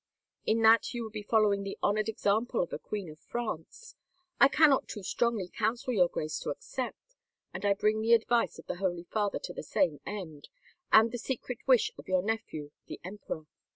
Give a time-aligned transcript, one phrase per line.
[0.47, 3.93] In that you would be following the honored example of a queen of France.
[4.39, 7.13] I cannot too strongly counsel your Grace to accept,
[7.53, 10.49] and I bring the advice of the Holy Father to the same end,
[10.91, 13.45] and the secret wish of your nephew, the emperor.